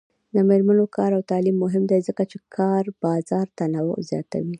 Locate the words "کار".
0.95-1.11, 2.55-2.83